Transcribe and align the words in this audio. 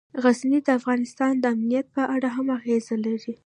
غزني 0.23 0.59
د 0.65 0.69
افغانستان 0.79 1.33
د 1.39 1.45
امنیت 1.55 1.87
په 1.95 2.03
اړه 2.15 2.29
هم 2.35 2.47
اغېز 2.57 2.85
لري. 3.05 3.35